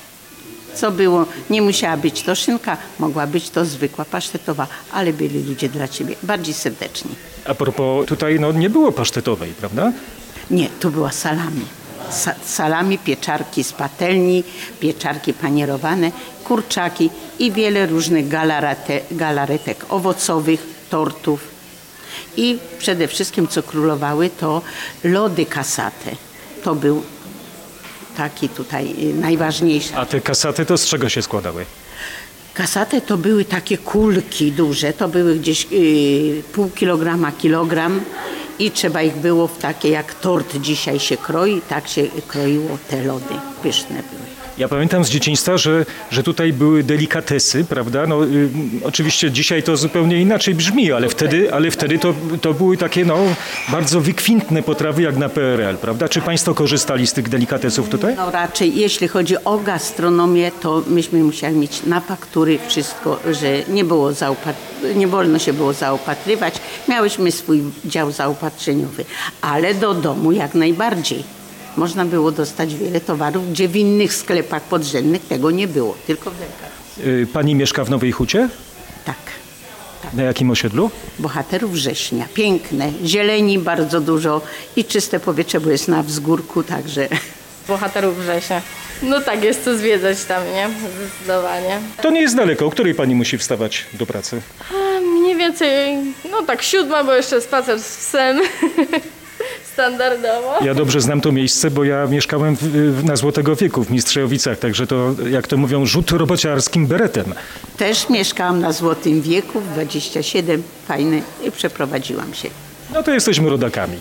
Co 0.75 0.91
było, 0.91 1.25
nie 1.49 1.61
musiała 1.61 1.97
być 1.97 2.21
to 2.21 2.35
szynka, 2.35 2.77
mogła 2.99 3.27
być 3.27 3.49
to 3.49 3.65
zwykła 3.65 4.05
pasztetowa, 4.05 4.67
ale 4.91 5.13
byli 5.13 5.43
ludzie 5.43 5.69
dla 5.69 5.87
ciebie 5.87 6.15
bardziej 6.23 6.53
serdeczni. 6.53 7.11
A 7.45 7.53
propos, 7.55 8.05
tutaj 8.05 8.39
no, 8.39 8.51
nie 8.51 8.69
było 8.69 8.91
pasztetowej, 8.91 9.53
prawda? 9.53 9.91
Nie, 10.51 10.69
tu 10.79 10.91
była 10.91 11.11
salami. 11.11 11.65
Sa 12.11 12.35
salami, 12.45 12.97
pieczarki 12.97 13.63
z 13.63 13.71
patelni, 13.73 14.43
pieczarki 14.79 15.33
panierowane, 15.33 16.11
kurczaki 16.43 17.09
i 17.39 17.51
wiele 17.51 17.87
różnych 17.87 18.27
galarete, 18.27 19.01
galaretek 19.11 19.85
owocowych, 19.89 20.80
tortów. 20.91 21.39
I 22.38 22.57
przede 22.79 23.07
wszystkim, 23.07 23.48
co 23.48 23.63
królowały, 23.63 24.29
to 24.39 24.62
lody 25.03 25.45
kasate. 25.45 26.12
To 26.63 26.75
był 26.75 27.03
taki 28.17 28.50
tutaj 28.50 28.95
y, 29.00 29.13
najważniejszy. 29.13 29.95
A 29.95 30.05
te 30.05 30.21
kasaty 30.21 30.65
to 30.65 30.77
z 30.77 30.86
czego 30.86 31.10
się 31.10 31.21
składały? 31.21 31.65
Kasate 32.53 33.01
to 33.01 33.17
były 33.17 33.45
takie 33.45 33.77
kulki 33.77 34.51
duże, 34.51 34.93
to 34.93 35.07
były 35.07 35.36
gdzieś 35.36 35.67
y, 35.71 36.43
pół 36.53 36.69
kilograma, 36.69 37.31
kilogram 37.31 38.01
i 38.60 38.71
trzeba 38.71 39.01
ich 39.01 39.15
było 39.15 39.48
w 39.48 39.57
takie 39.57 39.89
jak 39.89 40.13
tort 40.13 40.57
dzisiaj 40.57 41.00
się 41.00 41.17
kroi, 41.17 41.62
tak 41.69 41.88
się 41.88 42.07
kroiło 42.27 42.77
te 42.89 43.03
lody, 43.03 43.36
pyszne 43.63 43.95
były. 43.95 44.30
Ja 44.62 44.68
pamiętam 44.68 45.03
z 45.06 45.10
dzieciństwa, 45.10 45.58
że, 45.58 45.86
że 46.12 46.24
tutaj 46.24 46.53
były 46.53 46.84
delikatesy, 46.84 47.65
prawda? 47.65 48.08
No, 48.08 48.25
y, 48.25 48.50
oczywiście 48.84 49.32
dzisiaj 49.32 49.63
to 49.63 49.77
zupełnie 49.77 50.22
inaczej 50.22 50.56
brzmi, 50.56 50.91
ale 50.91 51.10
wtedy, 51.10 51.53
ale 51.53 51.72
wtedy 51.72 52.00
to, 52.00 52.13
to 52.41 52.53
były 52.53 52.77
takie 52.77 53.06
no, 53.06 53.18
bardzo 53.72 54.01
wykwintne 54.01 54.63
potrawy 54.63 55.01
jak 55.01 55.18
na 55.18 55.30
PRL, 55.30 55.77
prawda? 55.77 56.10
Czy 56.10 56.22
państwo 56.22 56.53
korzystali 56.53 57.08
z 57.08 57.13
tych 57.13 57.30
delikatesów 57.30 57.89
tutaj? 57.89 58.15
No 58.15 58.32
raczej 58.32 58.75
jeśli 58.75 59.08
chodzi 59.08 59.36
o 59.46 59.58
gastronomię, 59.58 60.51
to 60.62 60.84
myśmy 60.88 61.24
musieli 61.24 61.56
mieć 61.58 61.84
na 61.84 62.00
faktury 62.00 62.60
wszystko, 62.68 63.20
że 63.32 63.60
nie 63.70 63.84
było 63.86 64.12
zaopat- 64.12 64.96
nie 64.96 65.08
wolno 65.08 65.39
się 65.39 65.53
było 65.53 65.74
zaopatrywać. 65.74 66.53
Miałyśmy 66.88 67.32
swój 67.32 67.63
dział 67.86 68.12
zaopatrzeniowy, 68.12 69.06
ale 69.41 69.74
do 69.74 69.94
domu 69.94 70.32
jak 70.32 70.53
najbardziej. 70.56 71.40
Można 71.77 72.05
było 72.05 72.31
dostać 72.31 72.75
wiele 72.75 73.01
towarów, 73.01 73.51
gdzie 73.51 73.67
w 73.67 73.75
innych 73.75 74.13
sklepach 74.13 74.63
podrzędnych 74.63 75.25
tego 75.27 75.51
nie 75.51 75.67
było, 75.67 75.97
tylko 76.07 76.31
w 76.31 76.33
Wielkach. 76.39 76.71
Y, 77.23 77.27
Pani 77.33 77.55
mieszka 77.55 77.83
w 77.83 77.89
Nowej 77.89 78.11
Hucie? 78.11 78.49
Tak. 79.05 79.15
Na 80.13 80.23
jakim 80.23 80.51
osiedlu? 80.51 80.91
Bohaterów 81.19 81.71
września. 81.71 82.25
Piękne, 82.33 82.91
zieleni 83.05 83.59
bardzo 83.59 84.01
dużo 84.01 84.41
i 84.75 84.85
czyste 84.85 85.19
powietrze, 85.19 85.59
bo 85.61 85.69
jest 85.69 85.87
na 85.87 86.03
wzgórku, 86.03 86.63
także 86.63 87.07
bohaterów 87.67 88.17
września. 88.17 88.61
No 89.03 89.21
tak, 89.21 89.43
jest 89.43 89.63
co 89.63 89.77
zwiedzać 89.77 90.23
tam, 90.25 90.43
nie? 90.53 90.69
Zdecydowanie. 91.07 91.79
To 92.01 92.09
nie 92.11 92.21
jest 92.21 92.35
daleko. 92.35 92.65
O 92.65 92.69
której 92.69 92.95
pani 92.95 93.15
musi 93.15 93.37
wstawać 93.37 93.85
do 93.93 94.05
pracy? 94.05 94.41
A 94.71 95.01
mniej 95.01 95.35
więcej, 95.35 95.97
no 96.31 96.41
tak 96.43 96.61
siódma, 96.61 97.03
bo 97.03 97.13
jeszcze 97.13 97.41
spacer 97.41 97.79
z 97.79 97.97
psem. 97.97 98.39
Standardowo. 99.81 100.65
Ja 100.65 100.73
dobrze 100.73 101.01
znam 101.01 101.21
to 101.21 101.31
miejsce, 101.31 101.71
bo 101.71 101.83
ja 101.83 102.07
mieszkałem 102.07 102.55
w, 102.55 102.63
w, 102.63 103.03
na 103.03 103.15
Złotego 103.15 103.55
Wieku 103.55 103.83
w 103.83 103.91
Mistrzejowicach, 103.91 104.59
także 104.59 104.88
to, 104.88 105.15
jak 105.29 105.47
to 105.47 105.57
mówią, 105.57 105.85
rzut 105.85 106.11
robociarskim 106.11 106.88
beretem. 106.88 107.33
też 107.77 108.09
mieszkałam 108.09 108.59
na 108.59 108.71
Złotym 108.71 109.21
Wieku, 109.21 109.61
27, 109.73 110.63
fajny 110.88 111.21
i 111.43 111.51
przeprowadziłam 111.51 112.33
się. 112.33 112.50
No 112.93 113.03
to 113.03 113.11
jesteśmy 113.13 113.50
rodakami. 113.50 113.97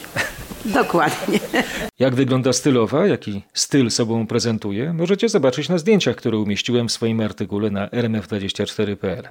Dokładnie. 0.64 1.40
Jak 1.98 2.14
wygląda 2.14 2.52
stylowa, 2.52 3.06
jaki 3.06 3.42
styl 3.54 3.90
sobą 3.90 4.26
prezentuje, 4.26 4.92
możecie 4.92 5.28
zobaczyć 5.28 5.68
na 5.68 5.78
zdjęciach, 5.78 6.16
które 6.16 6.38
umieściłem 6.38 6.88
w 6.88 6.92
swoim 6.92 7.20
artykule 7.20 7.70
na 7.70 7.88
rmf24.pl. 7.88 9.28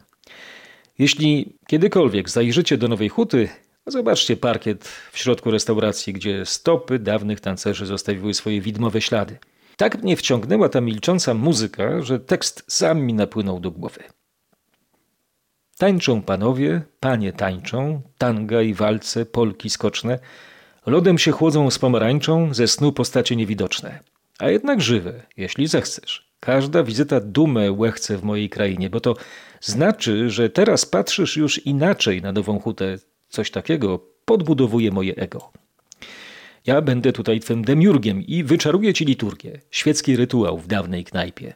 Jeśli 1.00 1.54
kiedykolwiek 1.68 2.30
zajrzycie 2.30 2.78
do 2.78 2.88
Nowej 2.88 3.10
Huty, 3.10 3.50
zobaczcie 3.92 4.38
parkiet 4.38 4.88
w 5.12 5.18
środku 5.18 5.52
restauracji, 5.52 6.14
gdzie 6.14 6.46
stopy 6.46 7.00
dawnych 7.00 7.40
tancerzy 7.40 7.86
zostawiły 7.86 8.34
swoje 8.34 8.62
widmowe 8.62 9.02
ślady. 9.02 9.38
Tak 9.78 10.04
mnie 10.04 10.18
wciągnęła 10.18 10.70
ta 10.70 10.82
milcząca 10.82 11.34
muzyka, 11.34 12.02
że 12.02 12.20
tekst 12.20 12.64
sam 12.68 13.02
mi 13.02 13.14
napłynął 13.14 13.60
do 13.60 13.72
głowy. 13.72 14.04
Tańczą 15.78 16.22
panowie, 16.22 16.82
panie 17.00 17.34
tańczą, 17.34 18.02
tanga 18.18 18.62
i 18.62 18.74
walce, 18.74 19.26
polki 19.26 19.70
skoczne. 19.70 20.20
Lodem 20.86 21.18
się 21.18 21.32
chłodzą 21.32 21.72
z 21.72 21.80
pomarańczą, 21.80 22.54
ze 22.54 22.68
snu 22.68 22.92
postacie 22.92 23.36
niewidoczne. 23.36 24.00
A 24.40 24.50
jednak 24.50 24.82
żywe, 24.82 25.22
jeśli 25.38 25.68
zechcesz. 25.68 26.30
Każda 26.40 26.84
wizyta 26.84 27.20
dumę 27.20 27.72
łechce 27.72 28.18
w 28.18 28.24
mojej 28.24 28.50
krainie, 28.50 28.90
bo 28.90 29.00
to 29.00 29.16
znaczy, 29.62 30.30
że 30.30 30.50
teraz 30.50 30.86
patrzysz 30.86 31.38
już 31.38 31.66
inaczej 31.66 32.22
na 32.22 32.32
Nową 32.32 32.60
Hutę. 32.60 32.98
Coś 33.30 33.52
takiego 33.52 34.00
podbudowuje 34.26 34.92
moje 34.92 35.16
ego. 35.16 35.52
Ja 36.66 36.82
będę 36.82 37.14
tutaj 37.14 37.40
twym 37.40 37.64
demiurgiem 37.64 38.22
i 38.22 38.44
wyczaruję 38.44 38.94
ci 38.94 39.06
liturgię, 39.06 39.62
świecki 39.72 40.16
rytuał 40.16 40.58
w 40.58 40.68
dawnej 40.68 41.04
knajpie, 41.04 41.54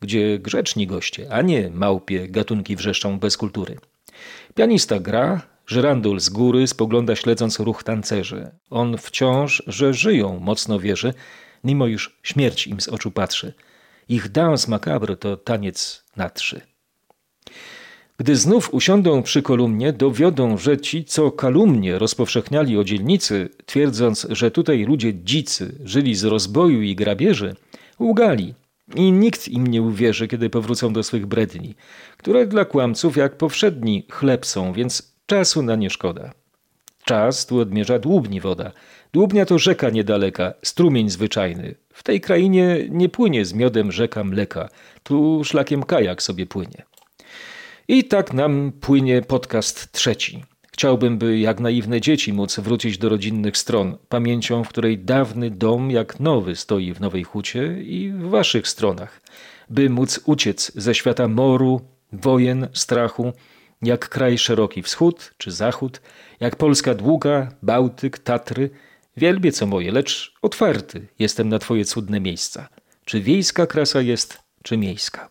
gdzie 0.00 0.38
grzeczni 0.38 0.86
goście, 0.86 1.26
a 1.30 1.42
nie 1.42 1.70
małpie 1.70 2.28
gatunki 2.28 2.76
wrzeszczą 2.76 3.18
bez 3.18 3.36
kultury. 3.36 3.76
Pianista 4.54 5.00
gra, 5.00 5.42
żyrandol 5.66 6.20
z 6.20 6.28
góry 6.28 6.66
spogląda 6.66 7.16
śledząc 7.16 7.60
ruch 7.60 7.84
tancerzy. 7.84 8.50
On 8.70 8.98
wciąż, 8.98 9.62
że 9.66 9.94
żyją, 9.94 10.38
mocno 10.40 10.78
wierzy, 10.78 11.14
mimo 11.64 11.86
już 11.86 12.16
śmierć 12.22 12.66
im 12.66 12.80
z 12.80 12.88
oczu 12.88 13.10
patrzy. 13.10 13.52
Ich 14.08 14.28
dans 14.28 14.68
macabre 14.68 15.16
to 15.16 15.36
taniec 15.36 16.04
na 16.16 16.30
trzy. 16.30 16.71
Gdy 18.18 18.36
znów 18.36 18.74
usiądą 18.74 19.22
przy 19.22 19.42
kolumnie, 19.42 19.92
dowiodą, 19.92 20.58
że 20.58 20.78
ci, 20.78 21.04
co 21.04 21.30
kalumnie 21.30 21.98
rozpowszechniali 21.98 22.78
o 22.78 22.84
dzielnicy, 22.84 23.48
twierdząc, 23.66 24.26
że 24.30 24.50
tutaj 24.50 24.84
ludzie 24.84 25.14
dzicy 25.14 25.74
żyli 25.84 26.14
z 26.14 26.24
rozboju 26.24 26.82
i 26.82 26.94
grabieży, 26.94 27.54
łgali 28.00 28.54
i 28.94 29.12
nikt 29.12 29.48
im 29.48 29.66
nie 29.66 29.82
uwierzy, 29.82 30.28
kiedy 30.28 30.50
powrócą 30.50 30.92
do 30.92 31.02
swych 31.02 31.26
bredni, 31.26 31.74
które 32.16 32.46
dla 32.46 32.64
kłamców 32.64 33.16
jak 33.16 33.36
powszedni 33.36 34.06
chleb 34.10 34.46
są, 34.46 34.72
więc 34.72 35.12
czasu 35.26 35.62
na 35.62 35.76
nie 35.76 35.90
szkoda. 35.90 36.32
Czas 37.04 37.46
tu 37.46 37.60
odmierza 37.60 37.98
dłubni 37.98 38.40
woda. 38.40 38.72
Dłubnia 39.12 39.46
to 39.46 39.58
rzeka 39.58 39.90
niedaleka, 39.90 40.54
strumień 40.62 41.10
zwyczajny. 41.10 41.74
W 41.94 42.02
tej 42.02 42.20
krainie 42.20 42.86
nie 42.90 43.08
płynie 43.08 43.44
z 43.44 43.54
miodem 43.54 43.92
rzeka 43.92 44.24
mleka, 44.24 44.68
tu 45.02 45.44
szlakiem 45.44 45.82
kajak 45.82 46.22
sobie 46.22 46.46
płynie. 46.46 46.82
I 47.88 48.04
tak 48.04 48.32
nam 48.32 48.72
płynie 48.80 49.22
podcast 49.22 49.92
trzeci. 49.92 50.44
Chciałbym, 50.72 51.18
by 51.18 51.38
jak 51.38 51.60
naiwne 51.60 52.00
dzieci 52.00 52.32
móc 52.32 52.60
wrócić 52.60 52.98
do 52.98 53.08
rodzinnych 53.08 53.56
stron, 53.56 53.98
pamięcią, 54.08 54.64
w 54.64 54.68
której 54.68 54.98
dawny 54.98 55.50
dom 55.50 55.90
jak 55.90 56.20
nowy 56.20 56.56
stoi 56.56 56.92
w 56.92 57.00
Nowej 57.00 57.24
Hucie 57.24 57.82
i 57.82 58.12
w 58.12 58.22
waszych 58.22 58.68
stronach, 58.68 59.20
by 59.70 59.90
móc 59.90 60.20
uciec 60.24 60.72
ze 60.74 60.94
świata 60.94 61.28
moru, 61.28 61.80
wojen, 62.12 62.68
strachu, 62.72 63.32
jak 63.82 64.08
kraj 64.08 64.38
szeroki 64.38 64.82
wschód 64.82 65.34
czy 65.38 65.50
zachód, 65.50 66.00
jak 66.40 66.56
Polska 66.56 66.94
długa, 66.94 67.48
Bałtyk, 67.62 68.18
Tatry, 68.18 68.70
wielbie 69.16 69.52
co 69.52 69.66
moje, 69.66 69.92
lecz 69.92 70.34
otwarty 70.42 71.06
jestem 71.18 71.48
na 71.48 71.58
twoje 71.58 71.84
cudne 71.84 72.20
miejsca. 72.20 72.68
Czy 73.04 73.20
wiejska 73.20 73.66
krasa 73.66 74.00
jest, 74.00 74.38
czy 74.62 74.76
miejska. 74.76 75.30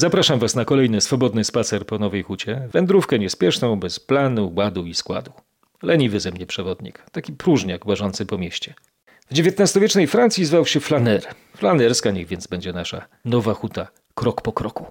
Zapraszam 0.00 0.38
Was 0.38 0.54
na 0.54 0.64
kolejny 0.64 1.00
swobodny 1.00 1.44
spacer 1.44 1.86
po 1.86 1.98
Nowej 1.98 2.22
Hucie. 2.22 2.68
Wędrówkę 2.72 3.18
niespieszną, 3.18 3.80
bez 3.80 4.00
planu, 4.00 4.52
ładu 4.56 4.86
i 4.86 4.94
składu. 4.94 5.32
Leniwy 5.82 6.20
ze 6.20 6.30
mnie 6.30 6.46
przewodnik, 6.46 7.04
taki 7.12 7.32
próżniak 7.32 7.86
łażący 7.86 8.26
po 8.26 8.38
mieście. 8.38 8.74
W 9.30 9.38
XIX-wiecznej 9.38 10.06
Francji 10.06 10.44
zwał 10.44 10.66
się 10.66 10.80
flaner. 10.80 11.22
Flanerska 11.56 12.10
niech 12.10 12.26
więc 12.26 12.46
będzie 12.46 12.72
nasza 12.72 13.06
Nowa 13.24 13.54
Huta, 13.54 13.88
krok 14.14 14.42
po 14.42 14.52
kroku. 14.52 14.86